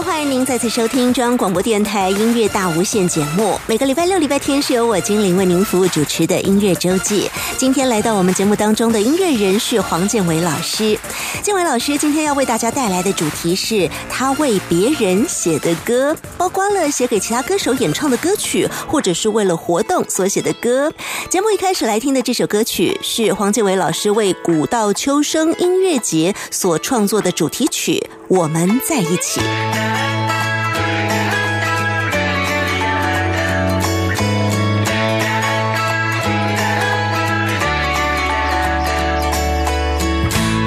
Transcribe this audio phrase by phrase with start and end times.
[0.00, 3.58] 欢迎您再次收听中央广播电台音乐大无限节目。
[3.66, 7.28] 每个礼拜六、礼拜天是由我精灵为您服务主持的音乐周记。
[7.56, 10.98] 今天来到我们节目当中的音乐人是黄建伟老师。
[11.42, 20.92] 建伟老师今天要为大家带来的主题是他为别人写的歌，包括了写给其他歌手演唱的歌曲，或者是为了活动所写的歌。
[21.28, 29.40] 节目一开始来听的这首歌曲是黄建伟老师为古道秋声音乐节所创作的主题曲《我们在一起》。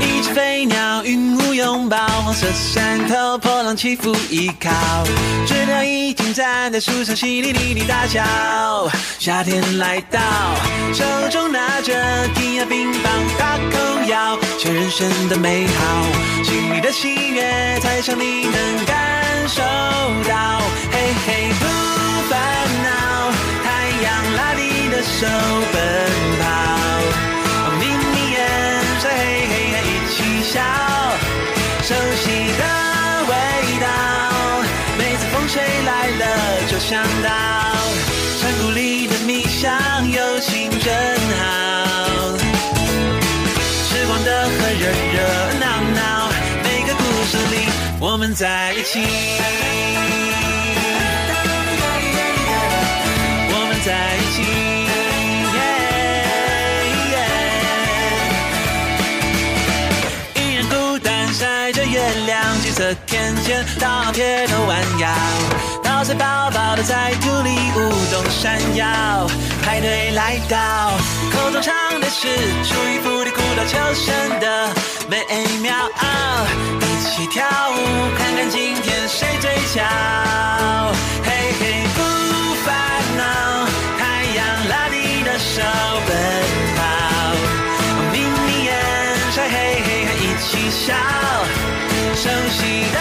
[0.01, 4.69] 一只飞鸟，云雾拥抱，黄色山头，波浪起伏依靠。
[5.45, 8.23] 知了已经站在树上，淅沥沥沥大叫。
[9.19, 10.19] 夏天来到，
[10.93, 11.93] 手中拿着
[12.35, 13.77] 甜呀冰棒，大口
[14.07, 14.37] 咬，
[14.73, 16.03] 人生的美好。
[16.43, 20.61] 心里的喜悦，台上你能感受到。
[20.91, 21.65] 嘿嘿，不
[22.29, 22.39] 烦
[22.83, 23.31] 恼，
[23.63, 23.67] 太
[24.03, 24.05] 阳
[24.35, 25.27] 拉你的手
[25.71, 25.77] 奔
[26.41, 26.43] 跑。
[27.79, 28.37] 眯眯眼，
[29.01, 29.05] 嘿
[29.49, 30.61] 嘿嘿，一起笑，
[31.83, 32.25] 熟悉
[32.57, 32.63] 的
[33.29, 33.33] 味
[33.81, 33.85] 道，
[34.97, 36.23] 每次风吹来了
[36.69, 37.29] 就想到，
[38.37, 39.71] 山谷里的蜜香
[40.11, 40.93] 友情真
[48.35, 48.99] 在一起。
[53.49, 54.43] 我们在一起。
[60.35, 65.09] 一人孤单晒着月亮，金色天线到铁头弯腰，
[65.81, 69.25] 稻穗饱饱的在土里舞动闪耀。
[69.63, 70.91] 排队来到，
[71.31, 72.27] 口中唱的是
[72.65, 73.23] 楚雨府
[73.55, 74.73] 的古道秋生的
[75.07, 75.25] 美
[75.61, 75.73] 妙，
[76.81, 77.75] 一起跳舞，
[78.17, 79.81] 看看今天谁最俏。
[81.23, 81.99] 嘿嘿，不
[82.65, 82.75] 烦
[83.17, 83.23] 恼，
[83.97, 85.61] 太阳拉你的手
[86.05, 86.09] 奔
[86.75, 86.81] 跑，
[88.11, 88.71] 眯眯眼，
[89.31, 89.55] 晒嘿
[89.85, 90.93] 嘿嘿，一起笑，
[92.13, 92.59] 熟悉
[92.91, 92.99] 的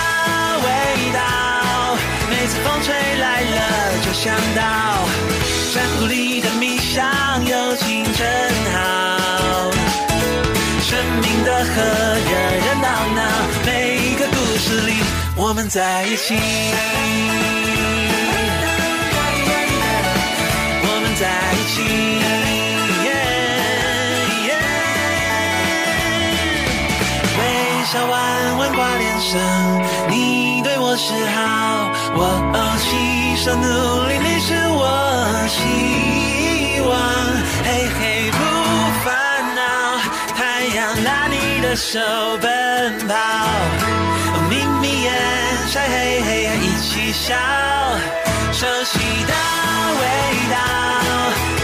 [0.62, 0.68] 味
[1.12, 1.18] 道，
[2.30, 3.58] 每次风吹来了
[4.04, 4.60] 就想到，
[5.72, 7.04] 山谷里的蜜香
[7.44, 8.63] 友情真
[11.74, 12.30] 和热
[12.64, 13.20] 热闹闹，
[13.66, 14.92] 每一个故事里
[15.34, 16.36] 我们在一起。
[20.86, 21.82] 我们在一起。
[27.36, 27.42] 微
[27.90, 28.12] 笑弯
[28.58, 29.32] 弯挂脸上，
[30.08, 32.22] 你对我示好，我
[32.54, 32.86] 哦携
[33.42, 33.66] 手努
[34.06, 34.80] 力，你是我
[35.48, 36.92] 希望。
[41.76, 41.98] 手
[42.40, 43.14] 奔跑，
[44.48, 45.12] 眯眯眼，
[45.68, 47.34] 晒嘿嘿，一起笑，
[48.52, 49.34] 熟悉的
[50.00, 50.04] 味
[50.52, 50.56] 道，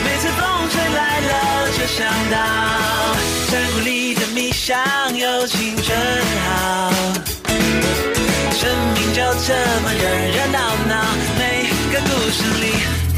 [0.05, 1.33] 每次风吹来了
[1.79, 2.37] 就想到，
[3.49, 4.77] 山谷里的蜜香
[5.17, 5.97] 友情真
[6.49, 6.91] 好，
[8.53, 10.03] 生命就这么热
[10.35, 11.05] 热闹闹，
[11.39, 13.10] 每个故事里。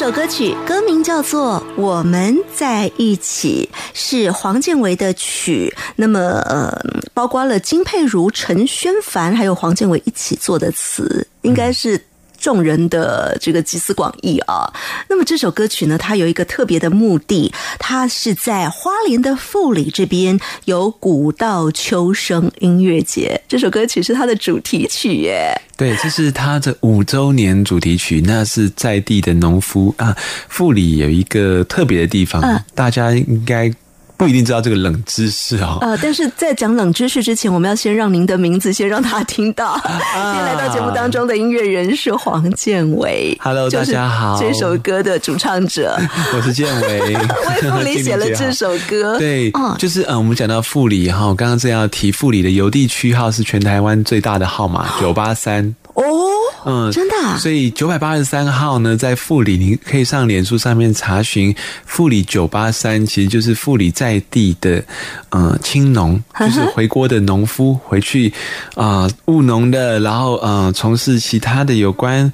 [0.00, 5.76] 首歌曲，歌名叫做《我们在一起》，是黄建为的曲。
[5.96, 6.72] 那么，呃，
[7.12, 12.02] 包括了金佩如、陈宣凡还有黄建为一起做的词，应该是。
[12.40, 14.72] 众人的这个集思广益啊，
[15.08, 25.54] 那么这首歌曲呢，它有一个特别的目的，它是在花莲的富里这边有古道秋声音乐节，这首歌曲是它的主题曲耶。
[25.76, 28.22] 对，这是它的五周年主题曲。
[28.26, 30.16] 那是在地的农夫啊，
[30.48, 33.72] 富里有一个特别的地方，嗯大家应该
[34.20, 35.78] 不一定知道这个冷知识哦。
[35.80, 39.80] 呃，但是在讲冷知识之前，我们要先让您的名字先让他听到。
[39.82, 39.90] 今
[40.34, 43.34] 天来到节目当中的音乐人是黄建伟。
[43.40, 44.38] Hello，大家好。
[44.38, 45.98] 这首歌的主唱者，
[46.36, 49.18] 我是建伟， 为富里写了这首歌。
[49.18, 49.74] 对，嗯。
[49.78, 56.04] 就是嗯，我们讲到富里哈，我刚刚正要提富里的邮递区号是全台湾最大的号码九八三哦，
[56.64, 61.54] 嗯，真的啊所以九百八十三号呢，在富里，你可以上脸书上面查询
[61.84, 64.82] 富里九八三，其实就是富里在地的
[65.30, 68.32] 呃青农，就是回国的农夫回去
[68.74, 72.32] 啊、呃务农的，然后呃从事其他的有关。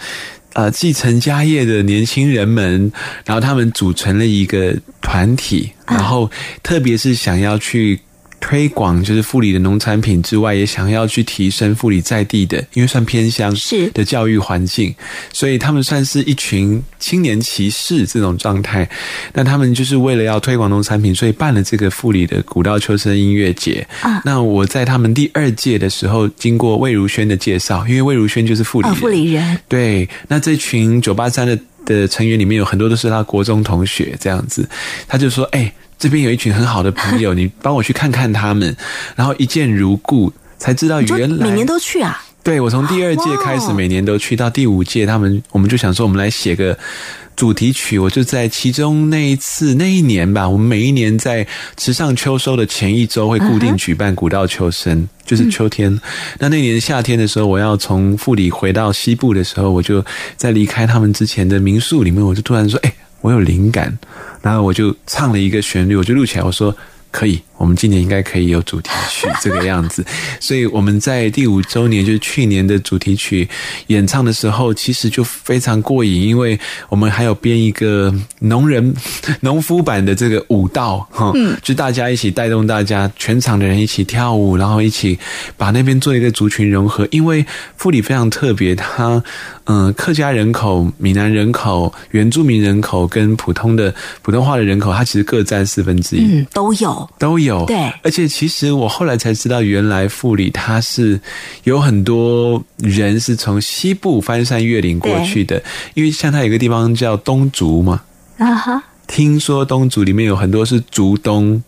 [0.52, 2.90] 呃，继承家业的年轻人们，
[3.26, 6.30] 然后他们组成了一个团体，然后
[6.62, 8.00] 特别是想要去
[8.40, 13.90] 推广就是富里的农产品之外，也想要去提升富里在地的，因为算偏乡是。
[13.90, 14.94] 的教育环境，
[15.32, 18.88] 所以他们算是一群青年骑士这种状态。
[19.32, 23.86] 那他们就是为了要推广农产品，所以办了这个富里的古道秋声音乐节。
[24.00, 24.20] 啊。
[24.24, 29.58] 那我在他们第二届的时候，经过魏如萱的介绍，因为魏如萱就是富里富里人。
[29.68, 34.68] 对，那这群九八三的的成员里面有很多都是他国中同学，这样子，
[35.08, 38.76] 他就说：“哎、这边有一群很好的朋友， 你帮我去看看他们。”
[39.16, 42.22] 然后一见如故，才知道原来每年都去啊？
[42.42, 46.78] 对我从第二届开始，每年都去到第五届，他们我们就想说，我们来写个
[47.34, 47.98] 主题曲。
[47.98, 51.44] 我就在其中那一次那一年吧，我们每一年在
[51.76, 56.00] 池上秋收的前一周会固定举办古道秋生，就是秋天。
[56.38, 60.04] 那那年夏天的时候，我要从富里回到西部的时候，我就
[60.36, 62.94] 在离开他们之前的民宿里面，我就突然说：“哎、
[63.26, 63.98] 我有灵感。”
[64.40, 66.74] 然后我就唱了一个旋律，我就录起来，我说。
[67.12, 70.04] 可以，我们今年应该可以有主题曲这个样子，
[70.40, 73.48] 所以我们在第五周年，就是去年的主题曲
[73.88, 76.58] 演唱的时候，其实就非常过瘾，因为
[76.88, 78.94] 我们还有编一个农人、
[79.40, 85.18] 农夫版的这个舞蹈，哈，嗯，就大家一起带动大家，全场的人一起跳舞，然后一起
[85.56, 87.44] 把那边做一个族群融合，因为
[87.76, 89.22] 富里非常特别，它
[89.64, 96.20] 嗯、呃客家人口、闽南人口、原住民人口跟普通的普通话的人口，它其实各占四分之一。
[96.20, 97.08] 嗯，都有。
[97.18, 97.76] 都有，对。
[98.02, 101.20] 而且其实我后来才知道，原来富里它是
[101.64, 105.62] 有很多人是从西部翻山越岭过去的，
[105.94, 108.02] 因为像它有个地方叫东竹嘛，
[108.38, 111.62] 啊哈，听说东竹里面有很多是竹东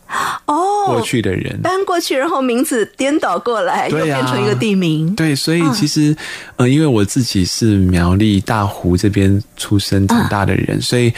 [0.46, 1.60] 哦，过去的人。
[1.62, 4.20] 搬过去，然后名字颠倒过来，又对啊。
[4.20, 5.14] 变成一个地名。
[5.14, 6.16] 对，所以其实，
[6.56, 11.12] 呃，因为我自己是苗栗大湖这边出生长大的人，所以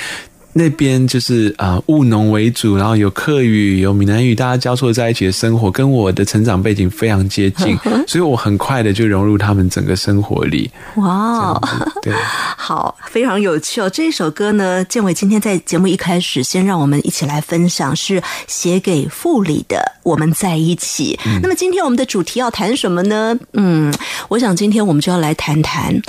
[0.52, 10.70] 那边就是啊、呃务农为主，然后有客语、有闽南语，大家交错在一起的生活，跟我的成长背景非常接近， 所以我很快的就融入他们整个生活里。
[10.96, 11.62] 哇哦，
[12.02, 12.12] 对，
[12.56, 13.88] 好，非常有趣哦！
[13.88, 21.18] 这首歌呢，建伟今天在节目一开始，先让我们一起来分享，是写给傅里的《我们在一起》。
[21.40, 23.38] 那么今天我们的主题要谈什么呢？
[23.52, 23.94] 嗯，
[24.28, 26.00] 我想今天我们就要来谈谈。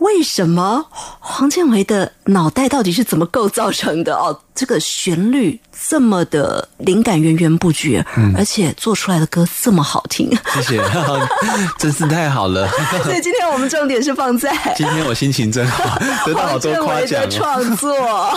[0.00, 4.16] 为什么黄建伟的脑袋到底是怎么构造成的？
[4.16, 5.58] 哦，这个旋律
[5.88, 8.04] 这么的灵感源源不绝，
[8.36, 10.30] 而且做出来的歌这么好听。
[10.54, 10.82] 谢谢，
[11.78, 12.68] 真是太好了。
[13.04, 17.26] 所以今天我们重点是放在今天我心情真好， 得到好多夸奖哦。
[17.30, 17.94] 创作。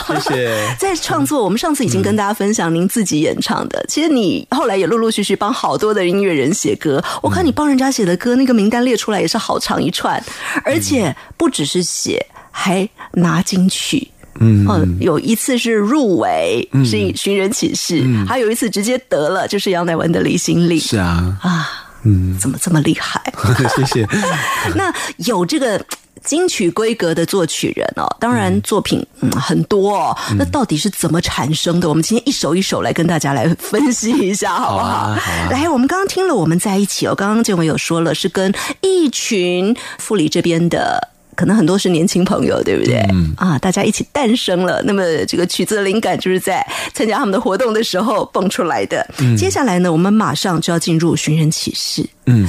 [0.08, 0.76] 谢谢。
[0.80, 3.86] 在创作，我们上次已经跟大家分享您自己演唱的。
[3.90, 10.24] 其实你后来也陆陆续续帮好多的音乐人写歌，我看你帮人家写的歌，那个名单列出来也是好长一串，
[10.64, 14.10] 而且不只是写，还拿金曲。
[14.40, 21.70] 嗯，哦，有一次是入围，是以寻人启事，还有一次直接得了，就是杨乃文的《离心力》是啊，啊，
[22.04, 23.22] 嗯，怎么这么厉害？
[23.76, 24.08] 谢谢。
[24.76, 25.80] 那有这个
[26.24, 30.18] 金曲规格的作曲人哦，当然作品嗯很多哦。
[30.38, 31.88] 那到底是怎么产生的？
[31.88, 34.84] 我们今天一首一首来跟大家来分析一下，好不好？
[34.84, 41.13] 好啊好啊来，我们刚刚听了《我们在一起》哦，刚刚建伟有说了，是跟一群富里这边的。
[41.36, 43.06] 可能很多是年轻朋友，对不对？
[43.12, 44.82] 嗯啊，大家一起诞生了。
[44.84, 49.08] 那么这个曲子的灵感就是在参加他们的活动的时候蹦出来的。
[49.38, 52.06] 接下来呢，我们马上就要进入寻人启事。
[52.26, 52.48] 嗯，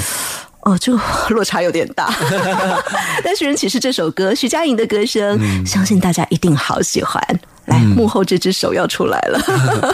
[0.64, 2.12] 哦，这个 落差有点大。
[3.22, 7.22] 但《寻人启事》这首歌，徐佳莹的歌声，相信大家一定好喜欢。
[7.66, 9.40] 来，幕后这只手要出来了。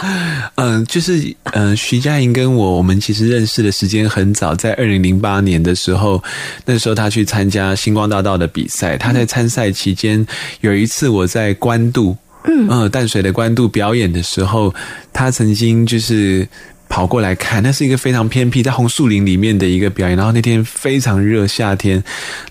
[0.55, 1.19] 嗯，就是
[1.53, 6.21] 嗯、呃徐佳莹跟我，我们其实认识的时间很早，在二零零八年的时候，
[6.65, 10.25] 那时候她去参加星光大道的比赛，她在参赛期间
[10.59, 14.73] 有一次我在关渡，嗯，呃，淡水的关渡表演的时候，
[15.13, 16.47] 她曾经就是。
[16.91, 20.17] 跑过来看，那是一个非常偏僻，在红树林里面的一个表演。
[20.17, 22.03] 然后那天非常热，夏天，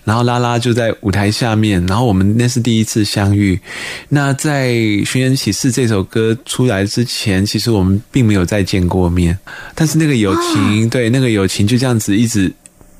[0.03, 3.59] 然后拉拉就在舞台下面，然后我们那是第一次相遇。
[4.09, 4.69] 那在
[5.05, 9.37] 《寻人启事》这首歌出来之前，其实我们并没有再见过面，
[9.75, 12.51] 但是那个友情，对那个友情就这样子一直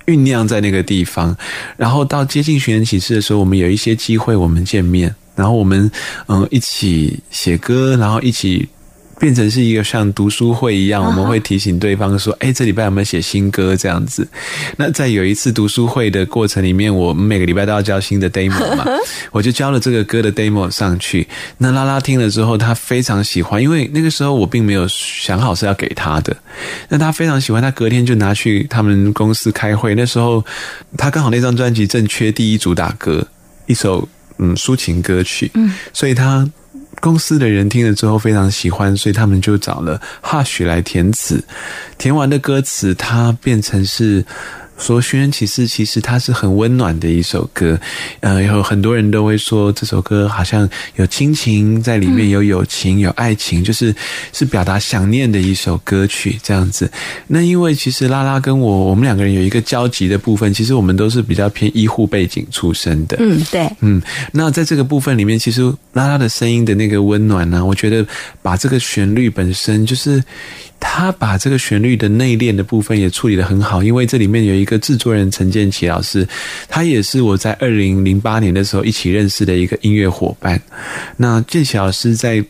[0.05, 1.35] 酝酿在那个地方。
[1.75, 5.89] 然后到接近《寻人启事》的时候，我们有一些机会，我们见面，然后我们
[6.27, 8.69] 嗯一起写歌，然后一起。
[9.21, 14.27] 变成是一个像读书会一样，我们会提醒对方说：“哎，这礼拜有没有写新歌？”这样子。
[14.77, 18.83] 那在有一次读书会的过程里面，我们每个礼拜都要交新的 demo 嘛，
[19.29, 21.27] 我就交了这个歌的 demo 上去。
[21.59, 26.35] 那拉拉听了之后，他非常喜欢，因为那个时候我并没有想好是要给他的。
[26.89, 29.93] 那他非常喜欢，他隔天就拿去他们公司开会。
[29.93, 30.43] 那时候
[30.97, 33.27] 他刚好那张专辑正缺第一主打歌，
[33.67, 34.09] 一首
[34.39, 36.49] 嗯抒情歌曲，嗯，所以他。
[36.99, 41.43] 公司的人听了之后非常喜欢，所以他们就找了 Hush 来填词。
[41.97, 44.25] 填完的歌词，它变成是。
[44.81, 47.79] 说《寻人启事》其实它是很温暖的一首歌，
[48.21, 53.95] 呃，有很多人都会说这首歌好像有亲情在里面，有友情，有爱情，就是
[54.33, 56.91] 是表达想念的一首歌曲这样子。
[57.27, 63.17] 那因为其实拉拉跟我，我们两个人有一个交集的部分，其实我们都是比较偏医护背景出身的。
[63.19, 64.01] 嗯，对，嗯，
[64.33, 65.61] 那在这个部分里面，其实
[65.93, 68.05] 拉拉的声音的那个温暖呢，我觉得
[68.41, 70.23] 把这个旋律本身就是。
[70.81, 76.27] 他把这个旋律的内敛的部分也处理得很好，因为这里面有一个制作人陈建奇老师，
[76.67, 80.61] 他也是我在二零零八年的时候一起认识的一个音乐伙伴。
[81.15, 82.43] 那建奇老师在。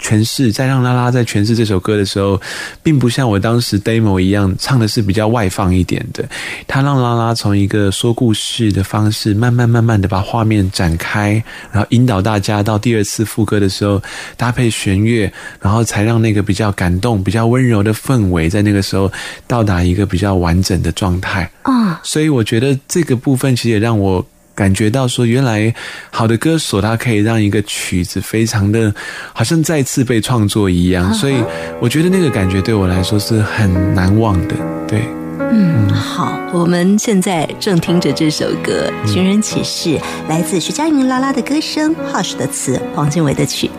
[0.00, 2.40] 诠释在让拉拉在诠释这首歌的时候，
[2.82, 6.28] 并不像我当时 demo 一样唱的是比较外放一点的。
[6.66, 14.02] 他让拉拉从一个说故事的方式，慢慢慢慢的把画面展开，然后引导大家到第二次副歌的时候
[14.36, 19.10] 搭配弦乐，然后才让那个比较感动、比较温柔的氛围在那个时候
[19.46, 21.50] 到达一个比较完整的状态。
[21.62, 24.24] 啊，所以我觉得这个部分其实也让我。
[24.54, 25.74] 感觉到说，原来
[26.10, 28.94] 好的歌手他可以让一个曲子非常的，
[29.32, 31.34] 好像再次被创作一样，所以
[31.80, 34.54] 我觉得那个感觉对我来说是很难忘的。
[34.86, 35.02] 对，
[35.50, 39.90] 嗯，好，我们现在正听着这首歌《寻人启事》，
[40.28, 43.70] 来自徐佳莹拉拉的歌声，Hush 的词，黄靖伟的曲。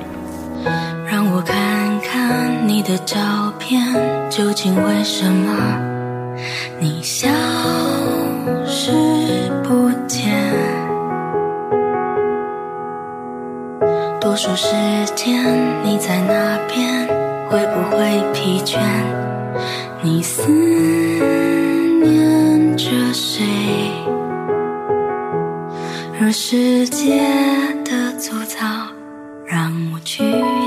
[1.08, 3.82] 让我看看你的照片，
[4.29, 5.79] 究竟为什么
[6.79, 7.29] 你消
[8.65, 8.91] 失
[14.25, 14.74] 多数时
[15.13, 15.46] 间
[15.84, 17.08] 你在哪边？
[17.48, 18.79] 会不会疲倦？
[20.01, 20.50] 你思
[22.01, 23.46] 念着谁？
[26.20, 27.22] 若世界
[27.86, 28.65] 的粗糙，
[29.46, 30.24] 让我去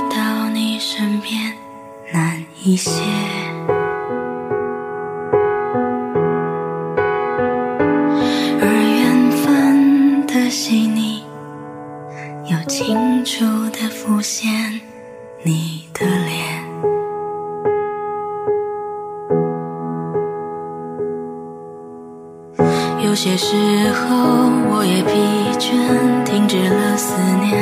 [0.08, 1.52] 到你身边
[2.12, 2.92] 难一些。
[8.60, 8.66] 而
[9.00, 11.24] 缘分的细腻，
[12.46, 12.96] 有情
[13.28, 14.50] 出的浮现
[15.42, 16.64] 你的脸，
[23.04, 23.54] 有些时
[23.92, 24.16] 候，
[24.70, 25.12] 我也疲
[25.58, 25.68] 倦，
[26.24, 27.52] 停止了思念，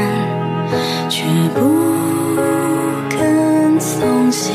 [1.09, 1.25] 却
[1.57, 1.59] 不
[3.11, 4.53] 肯松懈。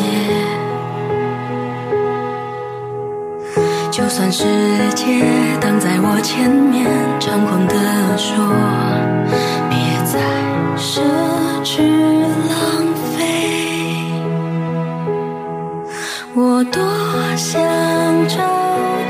[3.92, 4.46] 就算世
[4.96, 5.26] 界
[5.60, 6.88] 挡在我前面，
[7.20, 7.76] 猖狂地
[8.18, 8.48] 说，
[10.82, 11.00] 奢
[11.64, 11.78] 侈
[12.50, 12.58] 浪
[13.14, 13.20] 费，
[16.34, 16.82] 我多
[17.38, 17.62] 想
[18.28, 19.01] 找。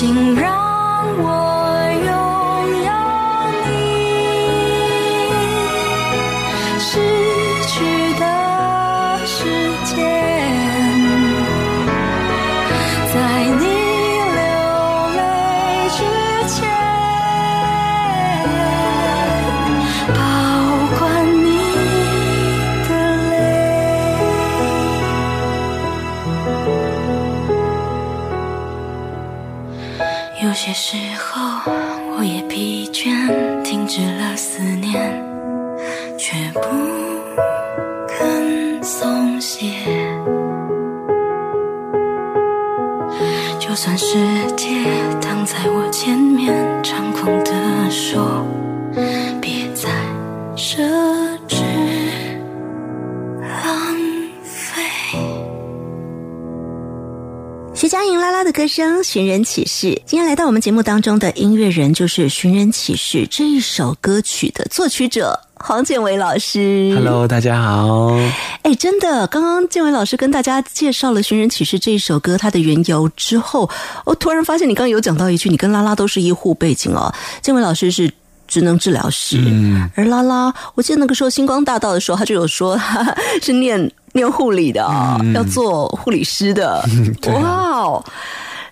[0.00, 0.59] 请让
[59.12, 66.92] 寻人启事》，今天来到我们节目当中的音乐人就是《寻人启事》这一首歌曲的作曲者黄建伟老师。
[66.94, 68.12] Hello，大家好。
[68.62, 73.68] 哎，真的，刚刚建伟老师跟大家介绍了《寻人启事》这一首歌它的缘由之后，
[74.04, 77.12] 我突然发现你刚刚有讲到一句，你跟拉拉都是医护背景哦。
[77.42, 78.08] 建伟老师是
[78.46, 83.12] 职能治疗师，嗯而拉拉，我记得那个时候星光大道的时候，他就有说哈
[83.42, 86.88] 是念念护理的啊、要做护理师的。
[87.26, 88.04] 哇哦！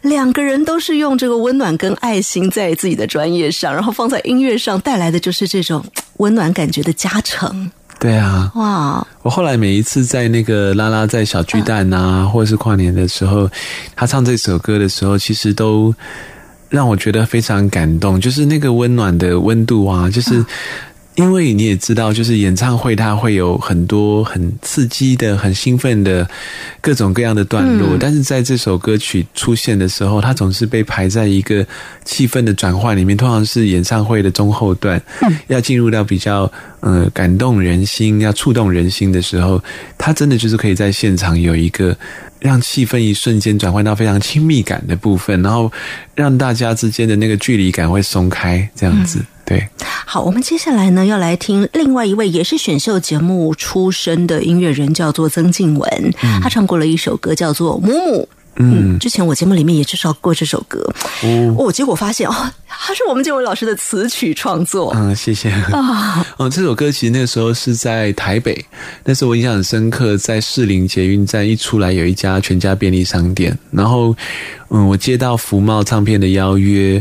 [0.02, 5.84] 两个人都是用这个温暖跟爱心在自己的专业上，然后放在音乐上带来的就是这种
[6.18, 7.70] 温暖感觉的加成。
[7.98, 13.50] 对啊，哇，我后来每一次在那个拉拉在小巨蛋啊，或者是跨年的时候，
[13.96, 15.92] 他唱这首歌的时候，其实都
[16.68, 20.44] 让我觉得非常感动，就是那个温暖的温度啊，就是。
[21.18, 26.28] 因为你也知道，就是演唱会它会有很多很刺激的、很兴奋的
[26.80, 31.66] 各种各样的段落，但是在这首歌曲出现的时候，它总是被排在一个
[32.04, 35.02] 气氛的转换里面，通常是演唱会的中后段，
[35.48, 39.60] 要进入到比较呃感动人心、要触动人心的时候，
[39.98, 41.96] 它真的就是可以在现场有一个
[42.38, 45.72] 让气氛一瞬间转换到非常亲密感的部分，然后
[46.14, 49.66] 让大家之间的那个距离感会松开，这样子，对。
[50.04, 58.22] 好，我们接下来呢要来听另外一位也是选秀节目出身的音乐人，叫做曾静文，他唱过了一首歌叫做《母母》。
[58.60, 60.84] 嗯，之前我节目里面也介绍过这首歌，
[61.56, 62.34] 哦，结果发现哦，
[62.66, 66.26] 他是我们建伟老师的词曲创作嗯，谢谢啊。
[66.38, 68.64] 嗯，这首歌其实那个时候是在台北，
[69.04, 74.16] 那时候我印象很深刻，在士林捷运站一出来有一家全家便利商店，然后
[74.70, 77.00] 嗯，我接到福茂唱片的邀约。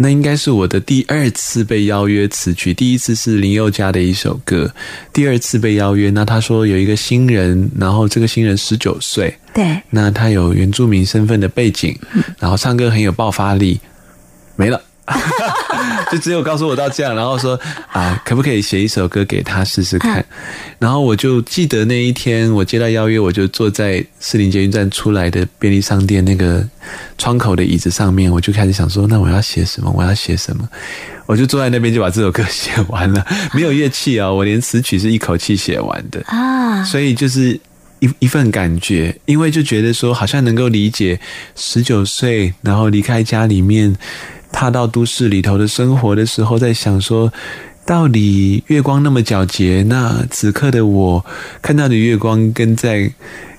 [0.00, 4.72] 那应该是我的第二次被邀约词曲，第一次是林宥嘉的一首歌，
[5.12, 6.08] 第二次被邀约。
[6.10, 11.98] 那他说有一个新人，然后这个新人十九岁，对，那他有原住民身份的背景，
[12.38, 13.80] 然后唱歌很有爆发力，
[14.56, 14.80] 没了。
[16.10, 17.58] 就只有告诉我到这样，然后说
[17.92, 20.24] 啊，可不可以写一首歌给他试试看？
[20.78, 26.66] 然后我就记得那一天我接到邀约，我就坐在四林捷运站出来的便利商店那个
[27.16, 29.92] 窗口的椅子上面，我就开始想说，那我要写什么？
[29.96, 30.68] 我要写什么？
[31.26, 37.52] 我就坐在那边就把这首歌写完了， 没有乐器啊、我连词曲是一口气写完的啊，所以就是
[37.98, 41.20] 一一份感觉，因为就觉得说好像能够理解
[41.54, 43.94] 十九岁，然后离开家里面，
[44.52, 47.32] 踏到都市里头的生活的时候，在想说。
[47.88, 51.24] 到底月光那么皎洁，那此刻的我
[51.62, 53.10] 看到的月光跟在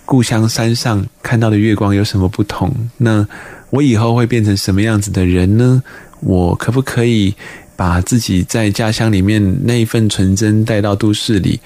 [0.05, 2.71] 故乡山上看到的月光有什么不同？
[2.97, 3.27] 那
[3.71, 5.81] 我以后会变成什么样子的人呢？
[6.19, 7.33] 我可不可以
[7.75, 11.59] 把自己在家乡里面那一份纯真带到都市里？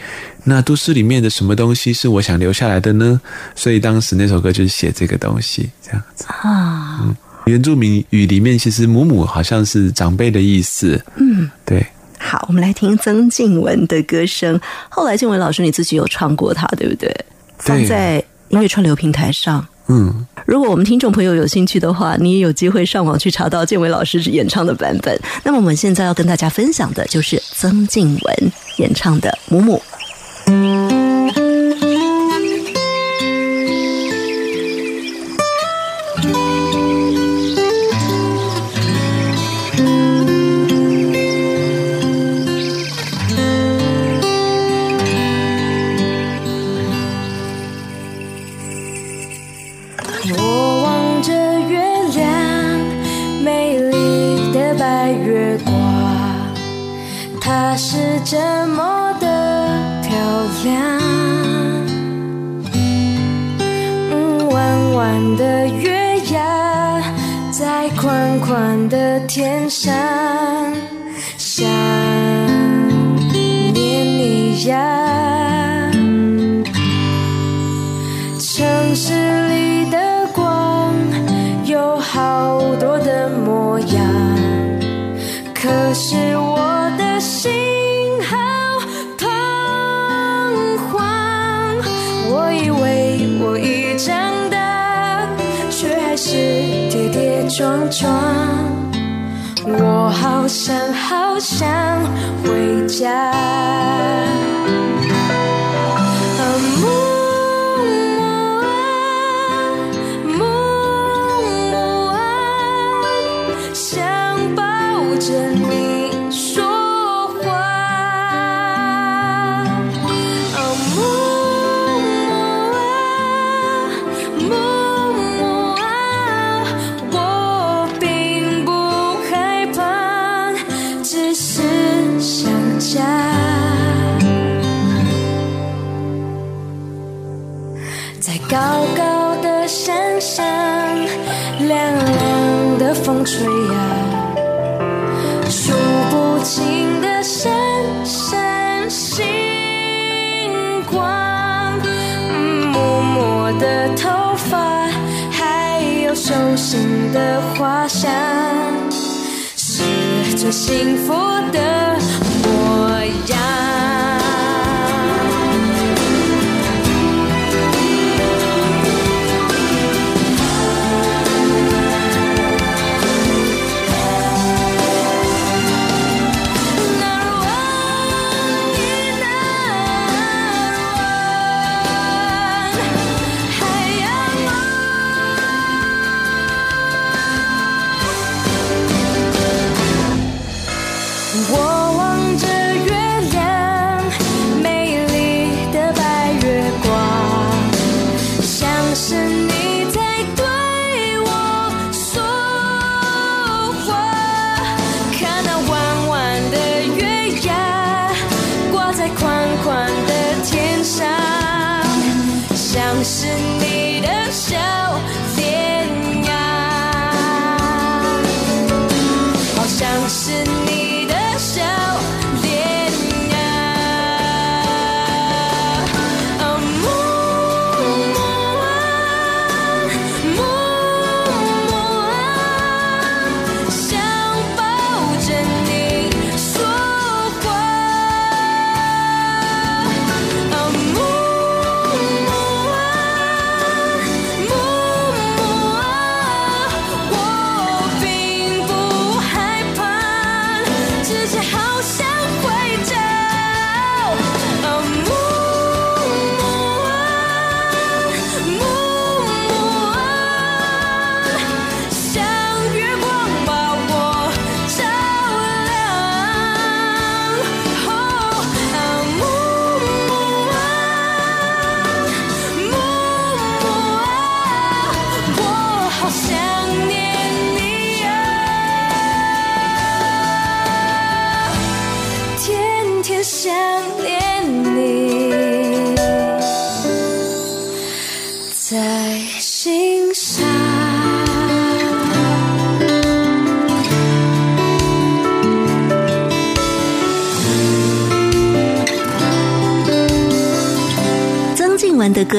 [0.46, 3.20] 那都市里面的什么东西是我想留下来的呢？
[3.56, 7.14] 所以当时那首歌就是写这个东西，这样子啊。
[7.46, 11.04] 原住民语里面其实“母母”好像是长辈的意思。
[11.18, 11.86] 嗯，对。
[12.18, 14.60] 好，我们来听曾静文的歌声。
[14.88, 17.14] 后来静文老师你自己有唱过它，对不对？
[17.58, 19.66] 放在音乐串流平台上。
[19.88, 25.20] 嗯，如果我们听众朋友有兴趣的话，你也有机会上网去查到建伟老师演唱的版本。
[25.44, 29.82] 那么我们现在要跟大家分享的就是曾静文演唱的《母母》。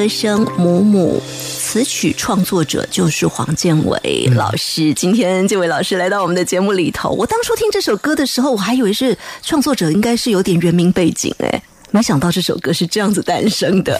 [0.05, 1.19] 歌声《母母》。
[1.31, 4.93] 词曲创作者就是黄建伟老师。
[4.93, 13.99] 今天建伟老师来到我们的节目里头，我当初听这首歌的时候，我还以为是创作者应该是有点原名背景，哎，没想到这首歌是这样子诞生的。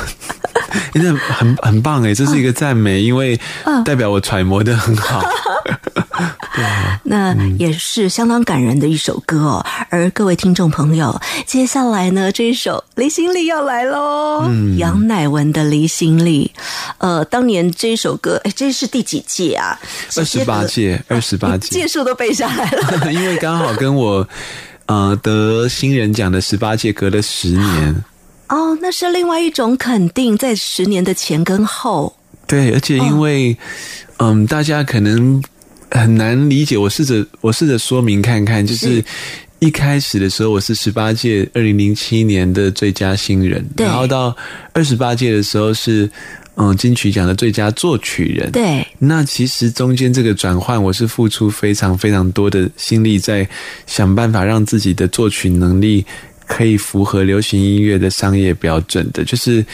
[0.92, 3.40] 真的很很棒哎，这是一个赞美，因为
[3.82, 5.22] 代表我揣摩的很好。
[7.04, 9.66] 那也是相当感人的一首歌哦。
[9.90, 14.44] 而各位听众朋友，接下来呢，这一首《离心力》要来喽。
[14.48, 16.50] 嗯杨乃文的《离心力》，
[16.98, 19.78] 呃，当年这一首歌，哎，这是第几届啊？
[20.16, 23.12] 二十八届，二十八届， 届数都背下来了。
[23.12, 24.26] 因为刚好跟我
[24.86, 28.04] 呃得新人奖的十八届隔了十年。
[28.48, 32.16] 哦，那是另外一种肯定，在十年的前跟后。
[32.46, 33.56] 对，而且因为，
[34.18, 35.42] 嗯、大家可能
[35.94, 39.04] 很难理解，我试着我试着说明看看，就是是
[39.60, 44.36] 一开始的时候，我是十八届二零零七年的最佳新人，对然后到
[44.72, 46.10] 二十八届的时候是
[46.56, 48.50] 嗯金曲奖的最佳作曲人。
[48.50, 53.48] 对，那其实中间这个转换，我是付出非常非常多的心力，在
[53.86, 56.04] 想办法让自己的作曲能力
[56.46, 59.64] 可以符合流行音乐的商业标准的，就是、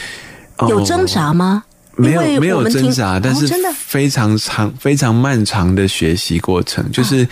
[0.57, 1.63] 哦有挣扎吗？
[1.95, 3.69] 没有没有挣扎，但是哦真的。
[3.73, 7.27] 非常长、非常漫长的学习过程，就是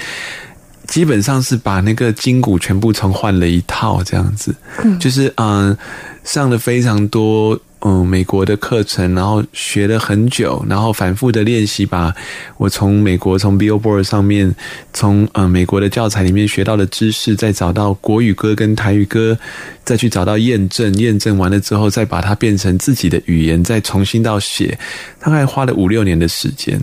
[0.87, 4.53] 基本上是把那个筋骨全部重换了一套，这样子。
[4.99, 5.75] 就是嗯、
[6.23, 12.13] 上了非常多嗯美国的课程，然后学了很久，然后反复的练习，把
[12.57, 14.53] 我从美国从 Billboard 上面
[14.93, 19.37] 从呃、美国的教材里面学到的知识，再找到国语歌跟台语歌，
[19.85, 24.77] 再去找到验证，验证完了之后，再把它变成自己的语言，再重新到写，
[25.19, 26.79] 大概花了五六年的时间。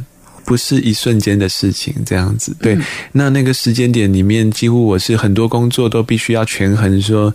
[0.47, 2.57] 不是一瞬间的事情，这样子。
[2.61, 2.79] 对，
[3.13, 7.35] 那那个时间点里面，几乎我是很多工作都必须要权衡，说，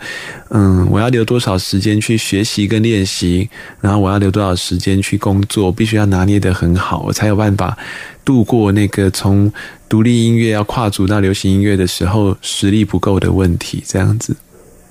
[0.49, 3.49] 嗯，我要留多少时间去学习跟练习，
[3.81, 7.77] 然后我要留多少时间去工作，必须要拿捏的很好，我才有办法
[8.23, 9.51] 度过那个从
[9.89, 14.33] 独立音乐要跨足到流行音乐的时候实力不够的问题，这样子。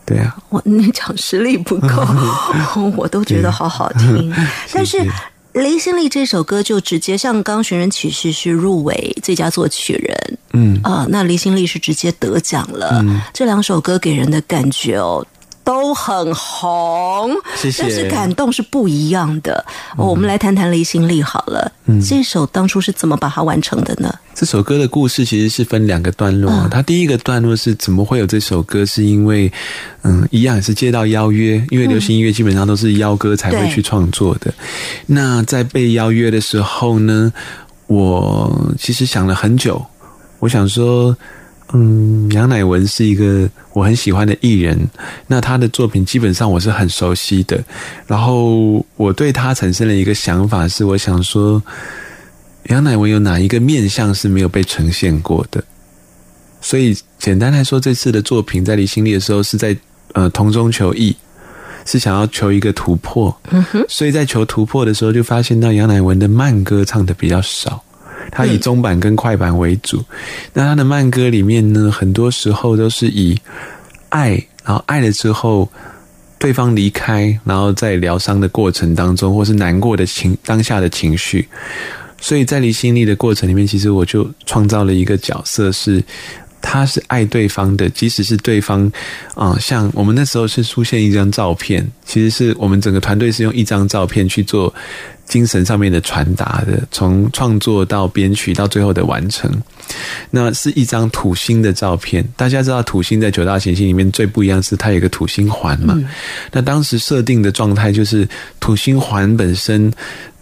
[0.05, 1.89] 对啊， 我你讲实力不够，
[2.99, 4.31] 我都觉得好好听。
[4.75, 4.99] 但是
[5.53, 13.05] 《离心力》这首歌就直接像刚刚《寻人启事》是入围最佳作曲人，嗯，啊、那《离心力》是直接得奖了。
[13.33, 15.27] 这两首歌给人的感觉哦。
[15.71, 19.65] 都很红，谢谢但是感动是不一样的。
[19.97, 21.71] 哦，我们来谈谈《离心力》好了。
[21.87, 24.13] 嗯这首当初是怎么把它完成的呢？
[24.35, 26.51] 这首歌的故事其实是分两个段落。
[26.51, 29.53] 嗯它第一个段落是怎么会有这首歌，是因为
[30.03, 34.53] 嗯，一样也是接到邀约，因为流行音乐基本上都是邀歌才会去创作的。
[35.07, 37.33] 那在被邀约的时候呢，
[37.87, 39.87] 我其实想了很久，
[40.41, 41.17] 我想说。
[41.73, 44.77] 嗯，杨乃文是一个我很喜欢的艺人，
[45.27, 47.63] 那他的作品基本上我是很熟悉的。
[48.07, 51.63] 然后我对他产生了一个想法，是我想说，
[52.65, 55.63] 杨乃文有哪一个面相是没有被呈现过的？
[56.61, 59.77] 所以简单来说，这次的作品在离心力的时候是在
[60.13, 61.17] 呃同中求异，
[61.87, 63.35] 是想要求一个突破。
[63.51, 67.83] 嗯哼，所以在求突破的时候，就发现到杨乃文的慢歌唱的比较少，
[68.31, 70.03] 他以中版跟快板为主。
[70.53, 73.39] 那他的慢歌里面呢，很多时候都是以
[74.11, 74.31] 爱，
[74.65, 75.69] 然后爱了之后，
[76.39, 81.49] 对方离开，然后在疗伤的过程当中，或是难过的情当下的情绪。
[82.21, 86.03] 所以在离心力的过程里面，其实我就创造了一个角色是。
[86.63, 88.93] 他是爱对方的，即使是对方，
[89.35, 94.71] 啊、像我们那时候是出现一张照片，其实是我们整个团队是用一张照片去做
[95.31, 99.51] 精神上面的传达的，从创作到编曲到最后的完成，
[100.31, 102.23] 那是一张土星的照片。
[102.37, 105.97] 大家知道土星在九大行星里面最不一样是它有一个土星环嘛，
[106.51, 109.91] 那当时设定的状态就是土星环本身，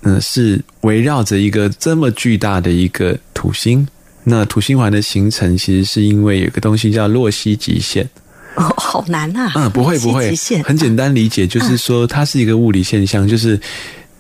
[0.03, 3.87] 嗯、是围绕着一个这么巨大的一个土星。
[4.25, 8.09] 那土星环的形成，其实是因为有个东西叫洛希极限。
[8.57, 9.53] 哦，好难啊！
[9.55, 13.59] 嗯，不会不会很简单理解，就是说它是一个物理现象，就是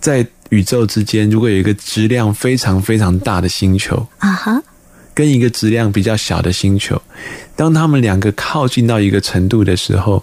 [0.00, 4.62] 在宇宙之间，如果有一个质量非常非常大的星球，啊哈，
[5.14, 7.00] 跟一个质量比较小的星球，
[7.54, 10.22] 当它们两个靠近到一个程度的时候，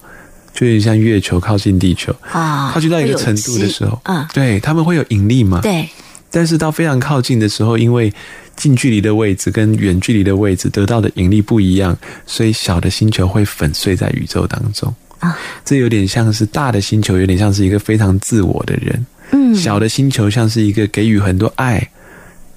[0.54, 5.62] 就有点像月球靠近地球，啊，靠近到一个程度的时候，嗯，对，它们会有引力嘛？
[5.62, 5.88] 对，
[6.32, 8.12] 但是到非常靠近的时候，因为
[8.56, 14.94] 近距离的位置跟远距离的位置得到的引力不一样，所以小的星球会粉碎在宇宙当中。
[15.20, 18.96] 啊，这有点像是大的星球，有点像是一个非常自我的人；
[19.36, 21.90] 嗯，小的星球像是一个给予很多爱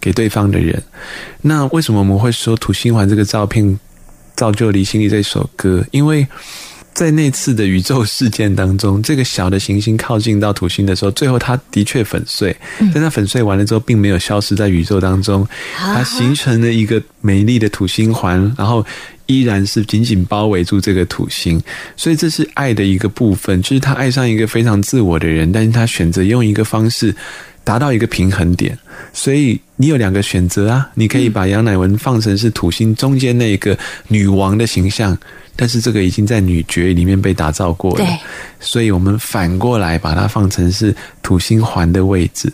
[0.00, 0.80] 给对方的人。
[1.42, 3.78] 那为什么我们会说土星环这个照片
[4.36, 5.84] 造就《离心力》这首歌？
[5.90, 6.24] 因为
[6.94, 12.56] 在那次的宇宙事件当中，这个小的行星靠近到土星的时候，最后它的确粉碎，
[12.92, 18.84] 但它粉碎完了之后，并没有消失在宇宙当中，它形成了一个美丽的土星环，然后
[19.28, 21.62] 依然是紧紧包围住这个土星，
[21.96, 27.14] 所以这是爱的一个部分，就是他爱上一个非常自我的人，但是他选择用一个方式
[27.62, 28.76] 达到一个平衡点，
[29.12, 35.16] 所以你有两个选择啊，你可以把杨乃文放成是土星中间那个女王的形象，
[35.54, 38.04] 但是这个已经在女爵里面被打造过了。
[38.04, 38.18] 对，
[38.58, 42.50] 所以我们反过来把它放成是土星环的位置。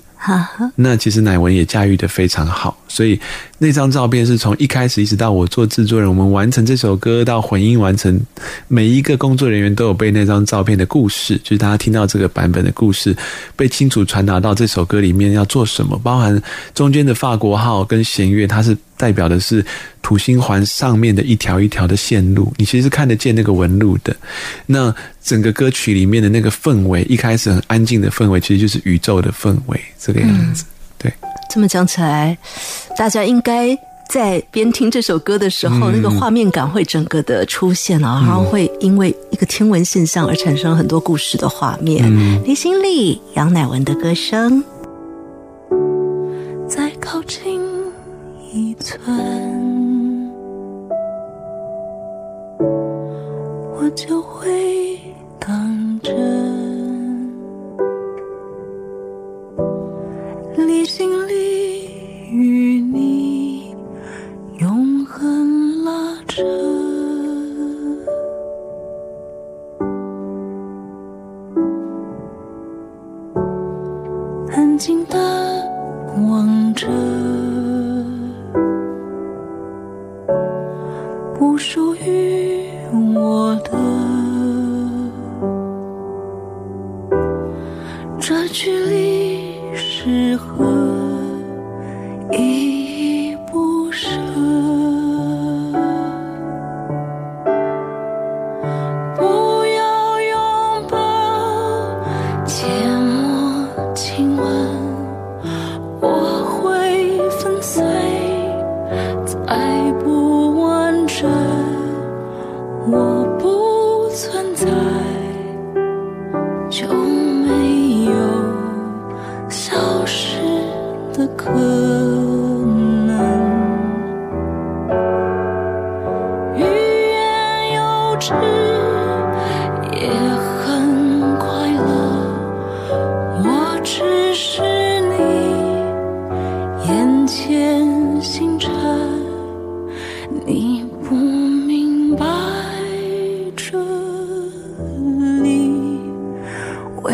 [0.77, 3.19] 那其实乃文也驾驭的非常好，所以
[3.59, 8.21] 那张照片是从一开始一直到我做制作人，我们完成这首歌到混音完成，
[8.69, 13.17] 每一个工作人员都有被那张照片的故事，就是大家听到这个版本的故事，
[13.55, 16.43] 被清楚传达到这首歌里面要做什么，包含
[16.75, 19.63] 中间的法国号跟弦乐，它是代表的是
[20.01, 24.17] 土星环上面的一条一条的线路，你其实是看得见那个纹路的。
[24.65, 30.65] 那整个歌曲里面的那个氛围，一开始很安静的氛围，其实就是宇宙的氛围，这个样子。
[30.97, 31.13] 对，
[31.51, 32.39] 这么讲起来，
[32.97, 42.03] 大家应该在边听这首歌的时候，那个画面感会整个的出现啊，然后会因为一个天文现象而产生很多故事的画面。
[42.43, 44.65] 李心力、杨乃文的歌声。
[46.67, 47.61] 在靠近
[48.55, 49.03] 一寸，
[52.61, 54.97] 我就会
[55.41, 56.15] 当真。
[60.69, 61.24] 理性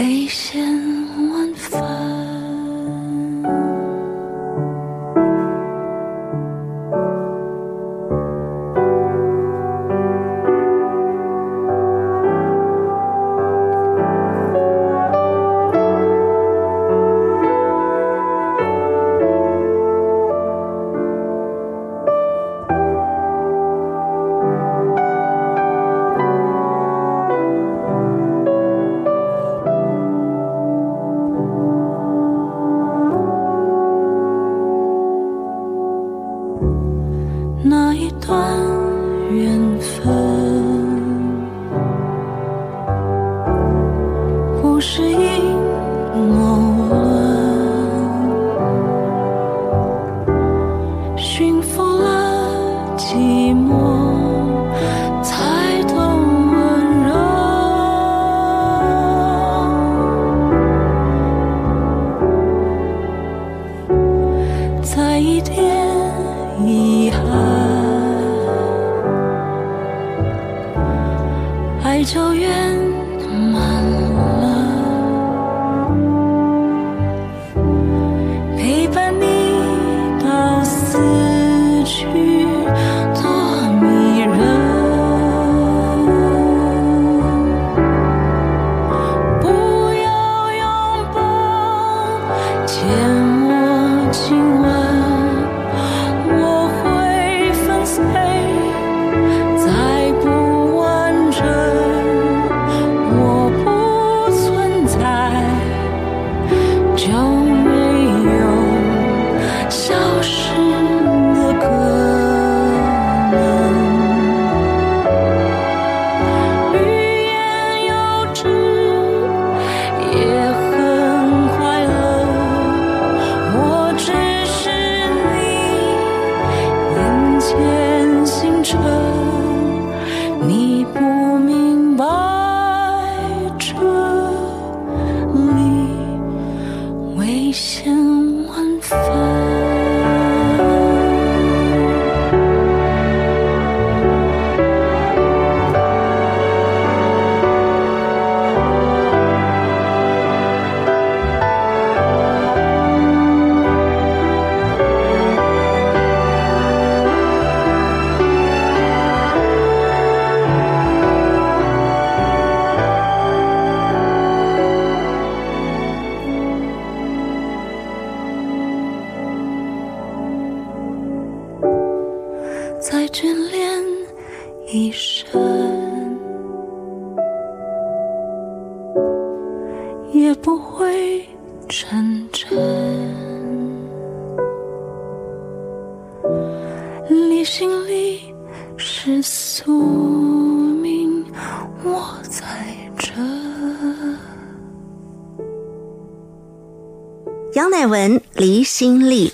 [0.01, 0.70] 危险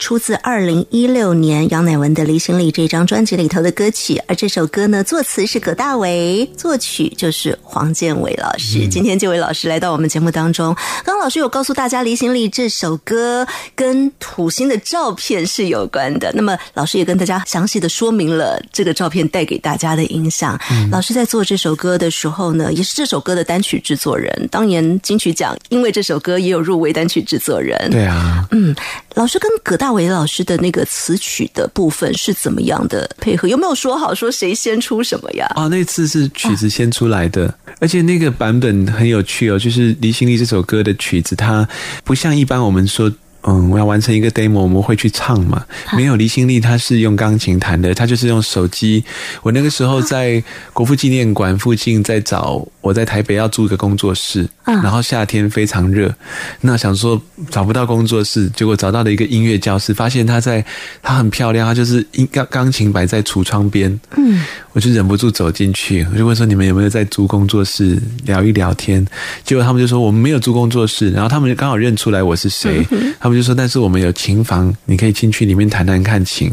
[0.06, 8.86] 出自二零一六年杨乃文的《离心力》这张专辑里头的歌曲，而这首歌呢，作词是葛大为，作曲就是黄建伟老师。
[8.86, 10.72] 今天这位老师来到我们节目当中，
[11.04, 13.44] 刚刚老师有告诉大家，《离心力》这首歌
[13.74, 16.30] 跟土星的照片是有关的。
[16.34, 20.56] 那么老师也跟大家详细的说明了这个照片带给大家的影响。
[20.88, 24.48] 老师在做这首歌的时候呢，也是这首歌的单曲制作人。
[24.52, 27.90] 当年金曲奖因为这首歌也有入围单曲制作人。
[27.90, 28.72] 对啊，嗯，
[29.14, 33.48] 老师跟葛大韦老师的那个词曲的部分是怎么样的配合？
[33.48, 35.46] 有没有说好说谁先出什么呀？
[35.56, 41.66] 啊，那次是曲子先出来的，而且那个版本很有趣哦，就是《离心力》这首歌的曲子，它
[42.04, 43.10] 不像一般我们说。
[43.46, 45.64] 嗯，我要完成一个 demo，我们会去唱嘛？
[45.96, 49.04] 没有离心力，他是用钢琴弹的，他就是用手机。
[49.42, 50.42] 我那个时候在
[50.72, 56.12] 国父纪念馆附近在找，我在台北要租一个工作室，然后夏天非常热，
[56.60, 60.64] 那想说找不到工作室，结果找到了一个音乐教室，发现他在，
[61.00, 69.06] 他很漂亮，他就是音钢钢琴摆在橱窗边，嗯，我就忍不住走进去，我就问说你们有没有在租工作室聊一聊天？
[69.44, 72.84] 结果他们就说我们没有租工作室，然后他们刚好认出来我是谁，
[73.20, 76.50] 他们就说但是我们有琴房，你可以进去里面弹弹看琴。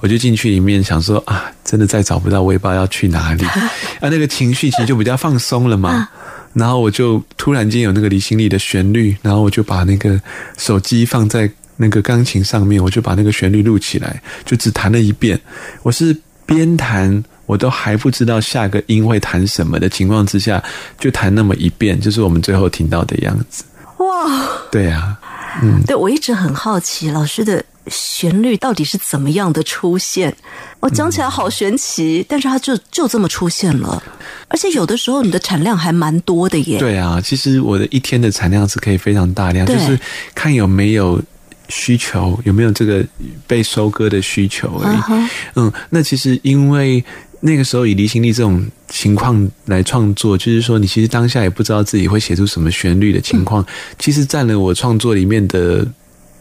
[0.00, 3.44] 我就进去里面想说啊，真的再找不到，我也不知道要去哪里
[4.00, 6.08] 啊，那个情绪其实就比较放松了嘛。
[6.52, 10.20] 然后我就突然间有那个离心力的旋律，然后我就把那个
[10.56, 15.38] 手机放在那个钢琴上面，我就把那个旋律录起来，就只弹了一遍。
[15.82, 16.16] 我是
[16.46, 20.62] 边弹我都还不知道下个音会弹什么的情况之下，
[20.98, 23.62] 就弹那么一遍，就是我们最后听到的样子。
[23.98, 25.16] 哇，对呀
[25.60, 30.34] 啊，对我一直很好奇老师的旋律到底是怎么样的出现。
[30.80, 34.02] 我讲起来好神奇，但是它就就这么出现了，
[34.48, 36.78] 而且有的时候你的产量还蛮多的耶。
[36.78, 39.98] 对啊，其实我的一天的产量是可以非常大量，就是
[40.34, 41.20] 看有没有
[41.68, 43.04] 需求，有没有这个
[43.46, 45.28] 被收割的需求而已。
[45.54, 47.02] 嗯，那其实因为
[47.46, 53.64] 那个时候以离心力这种情况来创作，就是说你其实当下也不知道自己会写出什么旋律的情况，
[54.00, 55.86] 其实占了我创作里面的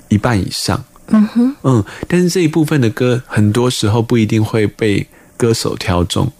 [0.09, 0.83] 一半以上。
[1.09, 5.05] 嗯哼，嗯，但是这一部分的歌，很多时候不一定会被
[5.37, 6.31] 歌手挑中。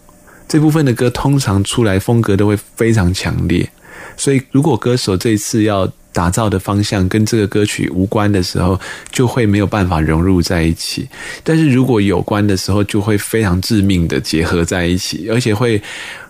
[0.48, 3.70] 这部分的歌通常出来风格都会非常强烈，
[4.16, 8.80] 所以如果歌手这一次要打造的方向跟这个歌曲无关的时候，
[9.12, 11.06] 就会没有办法融入在一起。
[11.44, 15.78] 但是如果有关的时候，就会非常致命的结合在一起，而且会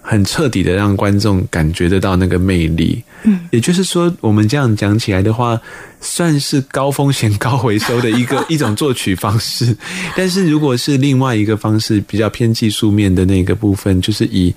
[0.02, 3.00] 很彻底的让观众感觉得到那个魅力。
[3.22, 5.60] 嗯，也就是说，我们这样讲起来的话，
[6.00, 9.76] 算是高风险高回收的一个一种作曲方式。
[10.16, 14.52] 但是如果是另外一个方式，比较偏技术面的那个部分，就是以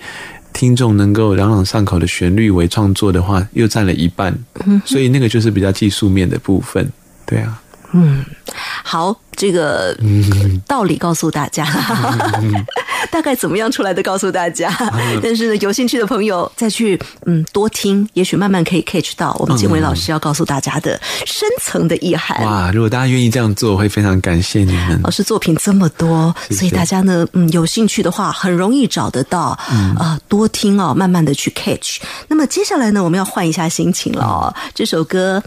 [0.60, 4.38] 听众能够朗朗上口的旋律为创作的话，又占了一半。
[4.86, 6.86] 所以那个就是比较技术面的部分。
[7.26, 7.62] 对啊，
[8.84, 9.96] 好，这个
[10.68, 11.66] 道理告诉大家，
[13.12, 14.72] 大概怎么样出来的告诉大家。
[15.22, 22.44] 但是呢，有兴趣的朋友再去嗯多听，也许慢慢可以 catch 到我们建伟老师要告诉大家的深层的意涵。
[22.44, 22.72] 哇！
[22.72, 25.10] 如果大家愿意这样做，我会非常感谢你们老。
[25.12, 29.58] 师作品这么多，所以大家呢，嗯，有兴趣的话，很容易找得到，
[29.98, 32.02] 啊、多听哦，慢慢的去 catch。
[32.28, 34.54] 那么接下来呢，我们要换一下心情了哦。
[34.74, 35.42] 这首歌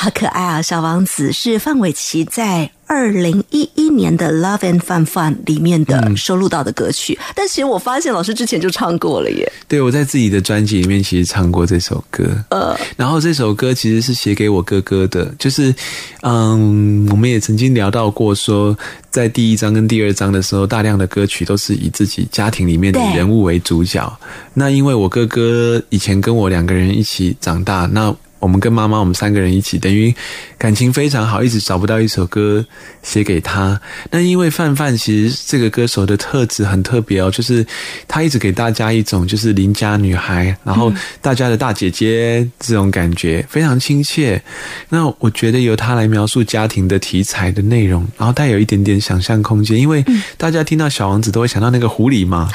[0.00, 2.70] 好可爱啊，《小王子》是范玮琪在。
[2.90, 9.52] 二零一一年的《Love and Fun Fun》里面的收录到的歌曲，但其实我发现老师之前就唱过了耶。
[9.68, 15.74] 对，我在自己的专辑里面其实唱过这首歌，呃，然后这首歌其实是写给我哥哥的，就是，
[16.22, 18.74] 嗯，我们也曾经聊到过说，
[19.10, 24.10] 在第一章跟第二章的时候，大量的歌曲都是以自己家庭里面的人物为主角。
[24.54, 30.14] 那因为我哥哥以前跟我两个人一起长大，那我们跟妈妈，我们三个人一起，等于
[30.56, 32.64] 感情非常好，一直找不到一首歌
[33.02, 33.80] 写给他。
[34.10, 37.66] 那因为范范其实这个歌手的特质很特别哦，就是
[38.06, 44.40] 他一直给大家一种就是邻家女孩，然后大家的大姐姐这种感觉，非常亲切。
[44.88, 50.04] 那我觉得由他来描述家庭的题材的内容，然后带有一点点想象空间，因为
[50.36, 52.48] 大家听到小王子都会想到那个狐狸嘛，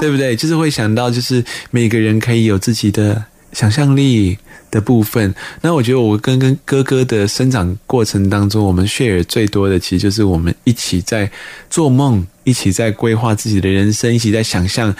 [0.00, 0.36] 对不对？
[0.36, 4.36] 就是会想到，就是每个人可以有自己的想象力
[4.70, 5.34] 的部分。
[5.62, 11.30] 那我觉得我跟跟哥哥的生长过程当中，我们 share 最多的，其实就是我们一起在
[11.70, 14.94] 做梦，一起在规划自己的人生，一起在想象。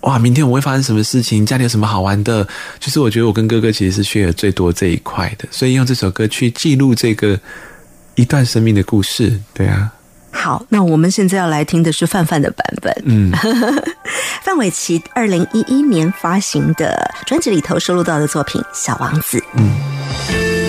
[0.00, 1.44] 哇，明天我会发生什么事情？
[1.44, 2.48] 家里有什么好玩的？
[2.78, 7.38] 就是我觉得我跟哥哥其实是 share 最多这一块的，所以用这首歌去记录这个
[8.14, 9.38] 一段生命的故事。
[9.52, 9.92] 对啊，
[10.32, 13.02] 好，那我们现在要来听的是范范的版本。
[13.04, 13.30] 嗯，
[14.42, 19.38] 范玮琪二零一一年发行的专辑里头收录到的作品《小王子》。
[19.54, 20.59] 每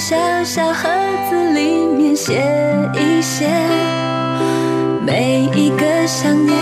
[0.00, 0.88] 小小盒
[1.28, 2.42] 子里面写
[2.94, 3.46] 一写。
[5.04, 6.56] 每一个想念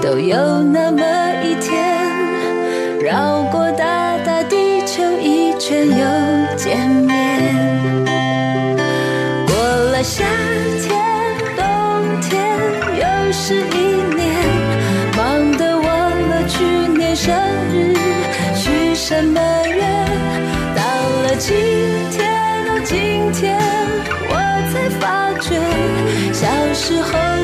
[0.00, 1.02] 都有那么
[1.42, 1.98] 一天，
[3.00, 8.06] 绕过大大地球一圈又见面。
[9.44, 9.56] 过
[9.90, 10.22] 了夏
[10.80, 10.94] 天，
[11.56, 12.40] 冬天，
[12.94, 13.78] 又是一
[14.14, 14.32] 年，
[15.16, 15.88] 忙得忘
[16.30, 16.64] 了去
[16.96, 17.34] 年生
[17.72, 17.96] 日
[18.54, 19.40] 许什么
[26.78, 27.37] 时候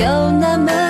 [0.00, 0.89] 有那么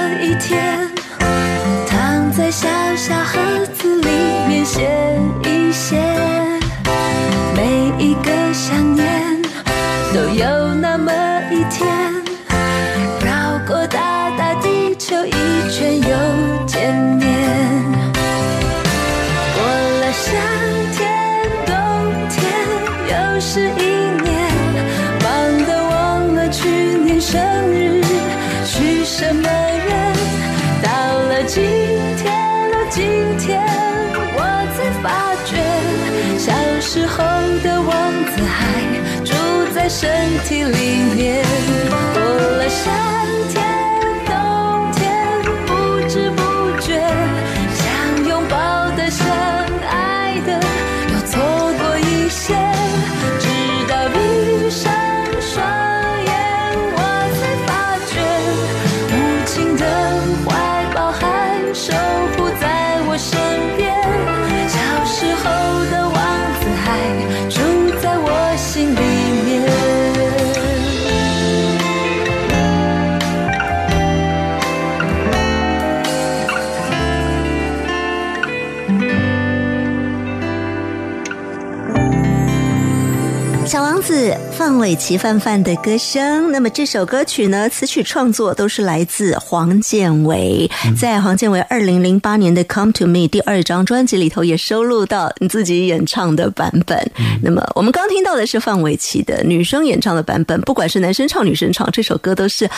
[84.80, 86.50] 玮琪范范的歌声。
[86.50, 90.68] 那么这首歌曲呢，词曲创作都是来自黄建伟，
[90.98, 96.98] 在黄建伟二零零八年的《Come to Me》第二张专辑里头也收录到你自己演唱的版本。
[97.42, 102.68] 那么我们刚听到的是范玮琪的女生演唱的版本，不管是男生唱女生唱，这首歌都是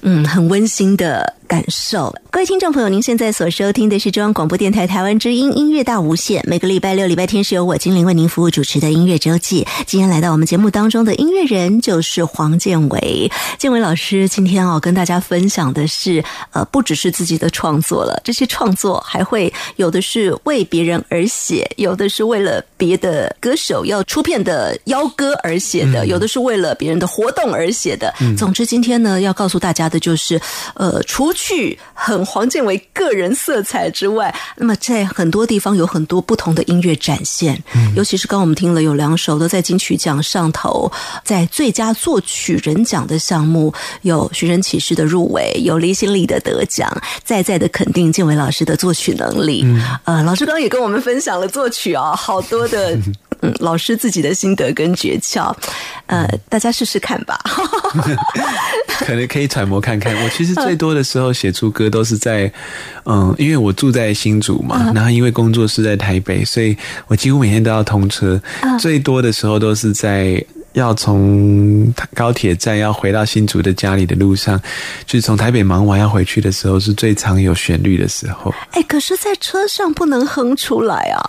[0.00, 2.14] 嗯很温馨的感受。
[2.30, 9.66] 各位听众朋友，您现在所收听的是中央广播电台台湾之音音乐大无限，每个礼拜六、礼拜天是由我精灵为您服务主持的音乐周记。
[9.84, 13.28] 今天来到我们节目当中的音乐人就是黄建伟，
[13.58, 28.14] 建伟老师今天哦跟大家分享的是，呃，不只是自己的创作了，这些创作还会有的是为别人而写，有的是为了别的歌手要出片的邀歌而写的，有的是为了别人的活动而写的。
[28.38, 30.40] 总之，今天呢要告诉大家的就是，
[30.74, 40.90] 呃，除去很黄建伟个人色彩之外，那么在很多地方有很多不同的音乐展现，嗯尤其是刚刚我们听了有两首都在金曲奖上头，
[41.24, 43.72] 在最佳作曲人奖的项目
[44.02, 46.90] 有《寻人启事》的入围，有离心力的得奖，
[47.24, 49.64] 再再的肯定建伟老师的作曲能力。
[50.04, 52.98] 呃，老师刚刚也跟我们分享了作曲啊，好多的。
[53.42, 55.54] 嗯，老师自己的心得跟诀窍，
[56.06, 57.38] 呃，大家试试看吧。
[59.00, 60.14] 可能可以揣摩看看。
[60.22, 62.52] 我其实最多的时候写出歌都是在，
[63.04, 66.76] 嗯，因为我住在新竹嘛，然后因为工作是在台北，所以
[67.06, 68.40] 我几乎每天都要通车。
[68.78, 74.60] 最多的时候都是在要从高铁站要回到新竹的家里的路上，
[75.06, 78.54] 就是从台北忙完要回去的时候，是最常有旋律的时候。
[78.72, 81.24] 哎，可是，在车上不能哼出来啊。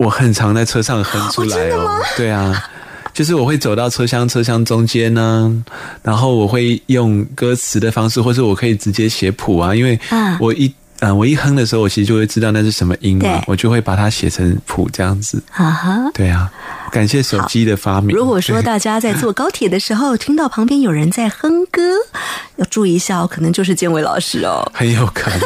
[0.00, 2.64] 我很常在车上哼出来哦，对啊，
[3.12, 5.62] 就是我会走到车厢车厢中间呢，
[6.02, 10.00] 然后我会用歌词的方式，或者我可以直接写谱啊，因为
[10.38, 15.42] 我一嗯、呃、我一哼的时候，我其实就会知道那是什么音嘛，我就会把它写成谱这样子。
[15.52, 16.50] 啊哈，对啊，
[16.90, 18.16] 感谢手机的发明。
[18.16, 21.80] 如果说大家在坐高铁的时候听到旁边有人在哼歌，
[22.56, 25.40] 要注意一下哦，可能就是建伟老师哦， 很有可能。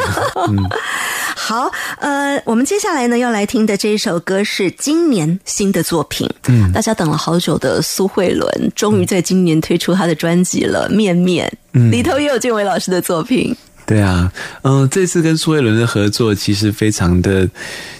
[0.49, 0.69] 嗯。
[1.37, 13.55] 好，呃，我们接下来呢要来听的这一首歌是今年新的作品，嗯，大家等了好久的苏慧伦，终于在今年推出她的专辑了，《面面》，嗯，里头也有建伟老师的作品。
[13.85, 14.31] 对啊，
[14.63, 17.47] 嗯、呃，这次跟苏慧伦的合作其实非常的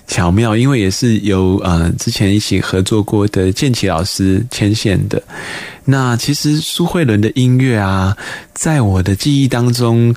[0.08, 5.22] 巧妙，因为也是由呃之前一起合作过的建奇老师牵线的。
[5.86, 8.16] 那其实苏慧伦的音乐啊，
[8.54, 10.14] 在我的记忆当中。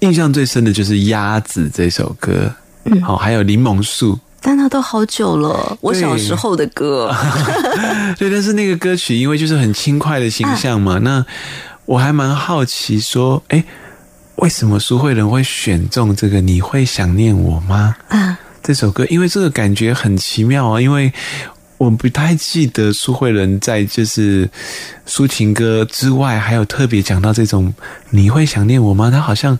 [0.00, 2.48] 印象最深的就是《鸭子》这首歌，
[2.84, 7.12] 嗯，好，还有《柠檬树》，但那都好久了，我小时候的歌。
[8.16, 11.26] 对，但是那个歌曲因为就是很轻快的形象嘛，啊、那
[11.84, 13.64] 我还蛮好奇说，哎，
[14.38, 16.40] 为什么苏慧伦会选中这个？
[16.40, 17.96] 你会想念我吗？
[18.08, 21.12] 啊，这首歌，因为这个感觉很奇妙啊，因为。
[21.78, 24.50] 我不太记得苏慧伦在就是
[25.06, 27.72] 抒情歌之外，还有特别讲到这种
[28.10, 29.12] 你会想念我吗？
[29.12, 29.56] 他好像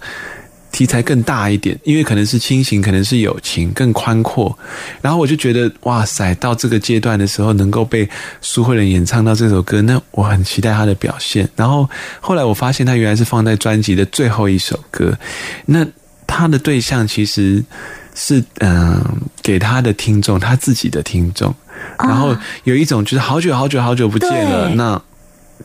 [0.70, 4.56] 题材更大一点，因为可能是亲情，可能是友情，更宽阔。
[5.00, 8.08] 然后我就觉得哇塞，到这个阶段的时候，能够被
[8.40, 11.48] 苏慧伦演唱到这首歌，那我很期待她的表现。
[11.56, 11.88] 然后
[12.20, 15.18] 后来我发现，她原来是放在专辑的最后一首歌。
[15.66, 15.86] 那
[16.26, 17.64] 她的对象其实
[18.14, 21.54] 是嗯、呃，给她的听众，她自己的听众。
[21.98, 25.00] 然后有一种就是好久好久好久不见了，那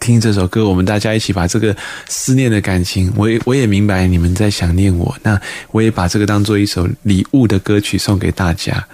[0.04, 1.74] 听这首歌，我们大家一起把这个
[2.10, 5.40] 思念的感情，我也我也明白你们在想念我，那
[5.72, 8.86] 我也把这个当做一首礼物的歌曲送给大家。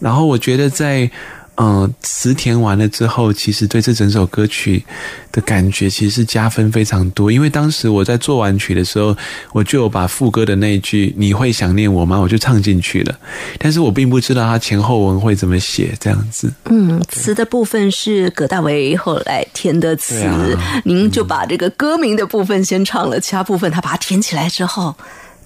[0.00, 1.10] 然后我觉得在
[1.56, 4.84] 嗯词填完了之后，其实对这整首歌曲
[5.32, 9.16] 的感觉其实是加分非常多，因为当时我在做完曲的时候，
[9.52, 13.18] 我就有把副歌的那一句“你会想念我吗”我就唱进去了，
[13.58, 16.52] 但是我并不知道它前后文会怎么写，这样子。
[16.66, 24.94] 嗯，词的部分是葛大为后来填的词，啊、您就把这个歌名的部分先唱了，其他部分他把它填起来之后。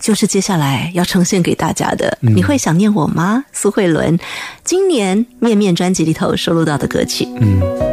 [0.00, 3.44] 就是接下来要呈现给大家的，嗯、你会想念我吗？
[3.52, 4.18] 苏慧伦
[4.64, 7.28] 今年《面面》专辑里头收录到的歌曲。
[7.40, 7.89] 嗯。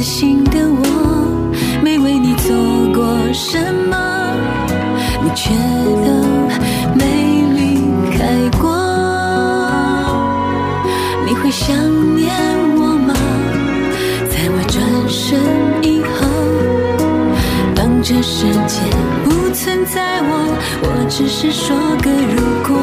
[0.00, 1.52] 自信的我，
[1.84, 2.56] 没为你做
[2.94, 3.58] 过什
[3.90, 3.98] 么，
[5.22, 5.50] 你却
[6.06, 6.08] 都
[6.94, 7.04] 没
[7.52, 7.84] 离
[8.16, 8.24] 开
[8.58, 8.70] 过。
[11.26, 11.76] 你会想
[12.16, 12.32] 念
[12.76, 13.12] 我吗？
[14.30, 15.38] 在我转身
[15.82, 16.26] 以后。
[17.74, 18.80] 当这世界
[19.22, 20.32] 不存在我，
[20.82, 22.80] 我只是说个如果。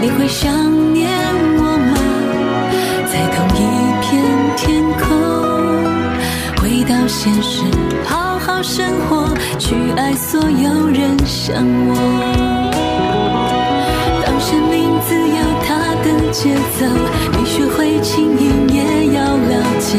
[0.00, 0.52] 你会想
[0.92, 0.99] 念
[7.22, 7.64] 现实，
[8.06, 11.54] 好好生活，去爱所有人像
[11.86, 11.94] 我。
[14.24, 16.86] 当生命自有它的节奏，
[17.36, 19.98] 你学会轻盈，也要了解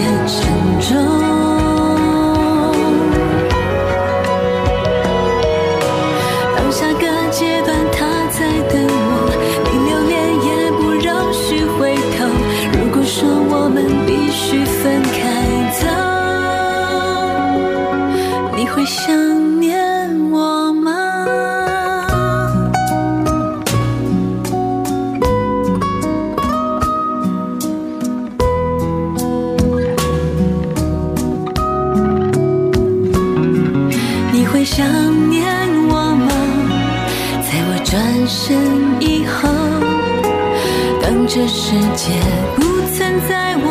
[41.72, 42.12] 世界
[42.58, 42.62] 不
[42.94, 43.66] 存在我，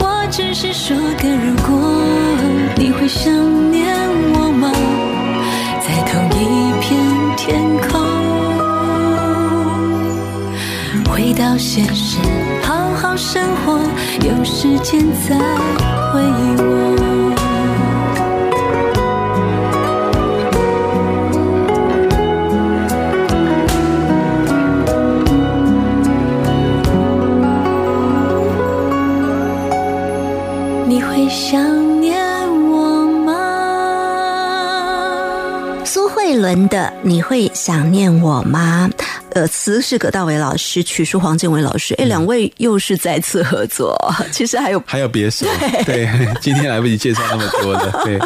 [0.00, 1.68] 我只是说个如果。
[2.78, 3.30] 你会想
[3.70, 3.94] 念
[4.32, 4.72] 我吗？
[5.82, 6.98] 在同一片
[7.36, 7.92] 天空，
[11.12, 12.16] 回到现实，
[12.62, 13.78] 好好生活，
[14.26, 15.36] 有时间再
[16.10, 17.31] 回忆我。
[36.52, 38.90] 苏慧伦的《你会想念我吗》？
[39.30, 43.96] 呃，词是葛大为老师，曲是黄建伟老师，哎，两位又是再次合作。
[44.30, 45.46] 其实还有还有别首，
[45.86, 46.06] 对，
[46.42, 48.18] 今天来不及介绍那么多的， 对，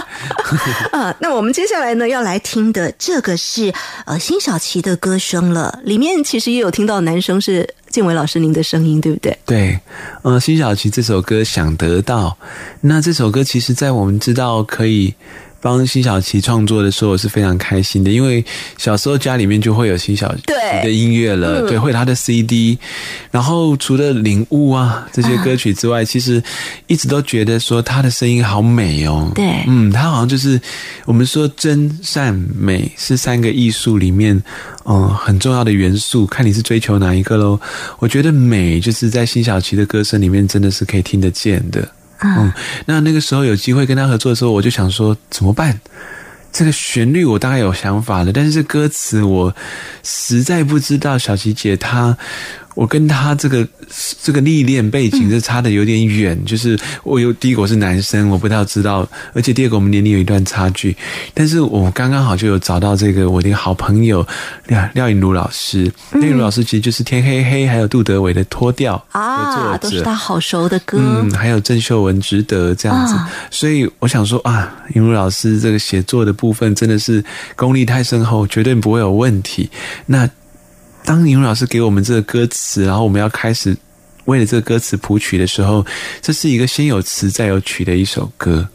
[0.90, 3.72] 啊，那我们接下来呢要来听的这个是
[4.06, 9.38] 呃辛晓琪的歌声了，里面其实也有听到男生是建伟老师您的声音，对不对？
[9.46, 9.78] 对，
[10.22, 12.36] 呃，辛晓琪这首歌《想得到》，
[12.80, 15.14] 那这首歌其实，在我们知道可以
[15.66, 18.44] 帮辛晓琪创作的时候，我是非常开心的，因为
[18.78, 22.78] 小时候家里面就会有辛晓琪的音乐了，嗯对，会有他的 CD，
[23.32, 26.40] 然后除了领悟啊这些歌曲之外，其实
[26.86, 30.60] 一直都觉得说他的声音好美哦，对嗯，他好像就是
[31.04, 34.40] 我们说真善美是三个艺术里面，
[34.84, 37.58] 嗯、很重要的元素，看你是追求哪一个喽。
[37.98, 41.88] 我觉得美就是在辛晓琪的歌声里面真的是可以听得见的。
[42.22, 42.52] 嗯，
[42.86, 45.80] 那那个时候有机会跟他合作的时候，我就想说怎么办？
[46.52, 49.54] 这个旋律我大概有想法了，但是歌词我
[50.02, 51.18] 实在不知道。
[51.18, 52.16] 小琪姐她，
[52.76, 53.66] 我跟他这个
[54.22, 60.94] 这个历练背景是差的有点远，就是我有第一个我是男生，我不太知道，而且第二个我们年龄有一段差距。
[61.32, 64.24] 但是我刚刚好就有找到这个我的好朋友
[64.66, 70.98] 廖廖颖茹老师，廖颖茹老师其实就是天黑黑还有杜德伟的脱掉的啊，都是他好熟的歌。
[71.00, 77.24] 嗯，还有郑秀文值得这样子，啊所以我想说啊，尹如老师这个写作的部分真的是
[77.56, 79.70] 功力太深厚，绝对不会有问题。
[80.04, 80.28] 那
[81.06, 83.74] 当尹如老师给我们这个歌词，然后我们要开始
[84.24, 85.86] 为了这个歌词谱曲的时候，
[86.20, 88.68] 这是一个先有词再有曲的一首歌，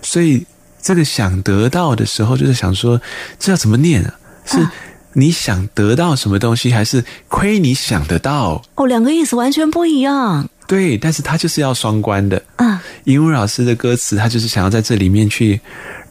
[0.00, 0.46] 所以
[0.80, 3.02] 这个想得到的时候，就是想说
[3.40, 4.14] 这要怎么念啊？
[4.46, 4.66] 是。
[5.18, 8.62] 你想得到什么东西，还是亏你想得到？
[8.74, 12.42] 哦，两个意思完全不一样对，但是它就是要双关的。
[12.56, 12.82] 啊。
[13.04, 15.58] 尹武老师的歌词，他就是想要在这里面去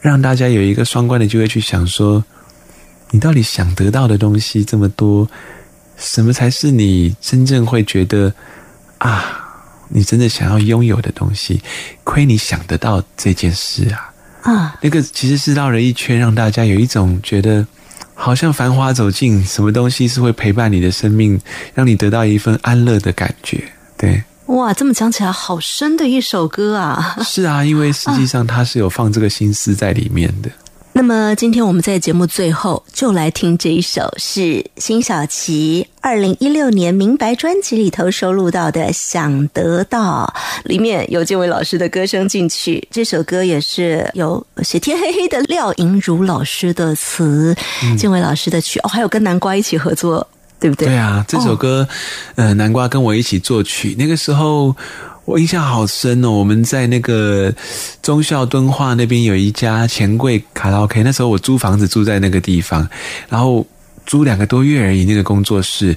[0.00, 2.24] 让大家有一个双关的机会去想说，
[3.10, 5.28] 你到底想得到的东西这么多，
[5.96, 8.32] 什么才是你真正会觉得
[8.98, 9.24] 啊，
[9.88, 11.60] 你真的想要拥有的东西？
[12.04, 14.12] 亏你想得到这件事啊！
[14.42, 17.66] 啊，那个其实是绕了一圈，让大家有一种觉得
[18.14, 21.40] 好像繁华走尽，什么东西是会陪伴你的生命，
[21.74, 23.62] 让你得到一份安乐的感觉。
[23.96, 27.16] 对，哇，这么讲起来好深的一首歌啊！
[27.24, 30.50] 是啊，因为实际上他是有放这个心思在里面的。
[30.96, 40.32] 那么今天我们在节目最后就来听这一首，是辛晓琪二零一六年《明白》专辑里头收录到的《想得到》，
[40.66, 42.88] 里面有建伟老师的歌声进去。
[42.90, 47.54] 这首歌也是有写天黑黑的廖莹如老师的词，
[47.98, 50.26] 建伟老师的曲，哦，还有跟南瓜一起合作，
[50.58, 50.88] 对不对？
[50.88, 51.86] 对啊，这首歌，
[52.36, 54.74] 呃，南瓜跟我一起作曲，那个时候
[55.26, 56.30] 我印象好深哦。
[56.30, 57.54] 我们在那个
[58.00, 62.88] 忠孝敦化那边有一家钱柜卡拉 OK，那时候我租房子住在那个地方，
[63.28, 63.66] 然后
[64.06, 65.04] 租两个多月而已。
[65.04, 65.96] 那个工作室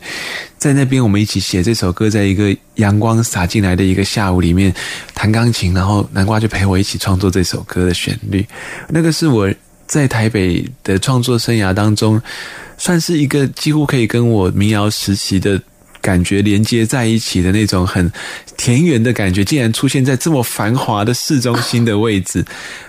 [0.57, 4.73] 在那边，我们一起写这首歌，在一个阳光洒进来的一个下午里面
[5.13, 8.45] 弹钢琴，然后南瓜就陪我一起创作这首歌的旋律。
[8.89, 9.47] 那个是我
[9.85, 12.19] 在台北的创作生涯当中，
[12.77, 15.61] 算是一个几乎可以跟我民谣时期的
[16.01, 18.11] 感觉连接在一起的那种很
[18.57, 22.45] 田园的感觉，竟然出现在这么繁华的市中心的位置，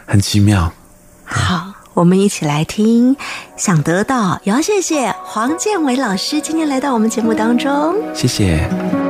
[0.06, 0.72] 很奇妙。
[1.24, 3.14] 好，我们一起来听
[3.56, 7.94] 《想得到》，也要谢谢黄建伟老师今天来到我们节目当中。
[8.14, 9.09] 谢谢。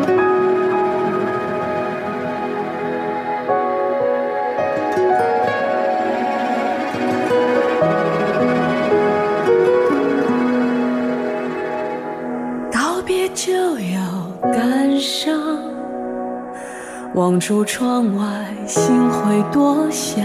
[17.21, 18.25] 望出窗外，
[18.67, 20.25] 心会多想。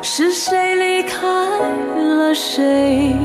[0.00, 1.26] 是谁离开
[1.98, 3.16] 了谁？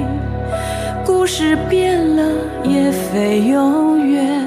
[1.05, 2.23] 故事变了，
[2.63, 4.41] 也非永远。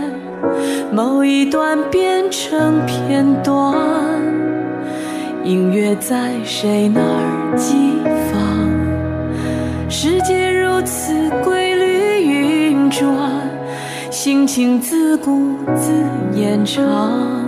[0.91, 3.77] 某一段变成片段，
[5.45, 7.77] 音乐在谁那儿激
[8.29, 9.89] 放？
[9.89, 13.07] 世界如此规律运转，
[14.11, 15.93] 心情自顾自
[16.37, 17.44] 延，长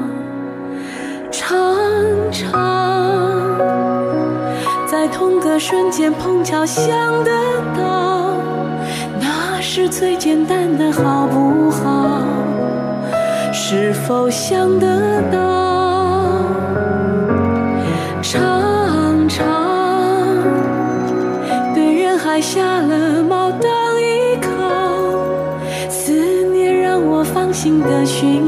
[2.30, 2.52] 长，
[4.86, 6.86] 在同个瞬间碰巧想
[7.24, 7.30] 得
[7.76, 8.34] 到，
[9.20, 12.22] 那是最简单的好不好？
[13.52, 15.38] 是否想得到？
[18.22, 19.44] 常常
[21.74, 23.70] 对人海下了锚当
[24.00, 24.48] 依靠，
[25.88, 26.12] 思
[26.52, 28.45] 念让我放心的寻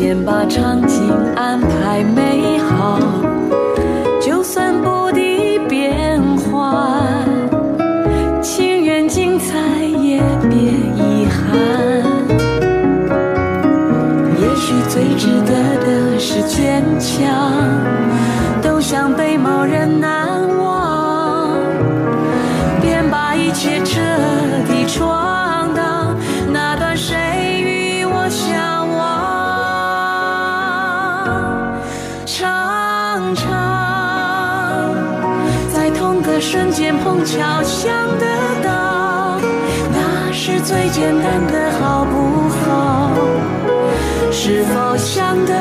[0.00, 2.98] 先把场景安排美好，
[41.00, 42.14] 简单的好不
[42.50, 43.10] 好？
[44.30, 45.54] 是否想得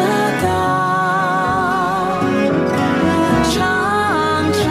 [0.44, 0.48] 到？
[3.50, 3.56] 常
[4.52, 4.62] 常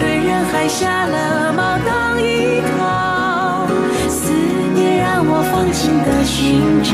[0.00, 3.68] 对人海下了锚当依靠，
[4.08, 4.32] 思
[4.74, 6.90] 念让我放心的寻找。